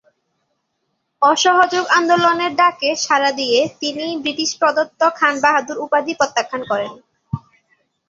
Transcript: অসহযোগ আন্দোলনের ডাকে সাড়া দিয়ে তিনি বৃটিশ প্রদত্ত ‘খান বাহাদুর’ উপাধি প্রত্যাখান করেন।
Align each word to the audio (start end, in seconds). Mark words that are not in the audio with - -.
অসহযোগ 1.21 1.85
আন্দোলনের 1.97 2.51
ডাকে 2.55 2.89
সাড়া 3.05 3.31
দিয়ে 3.31 3.59
তিনি 3.81 4.05
বৃটিশ 4.23 4.51
প্রদত্ত 4.61 5.01
‘খান 5.17 5.33
বাহাদুর’ 5.43 5.77
উপাধি 5.85 6.13
প্রত্যাখান 6.19 6.61
করেন। 6.71 6.91